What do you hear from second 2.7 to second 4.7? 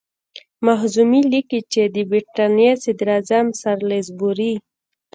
صدراعظم سالیزبوري.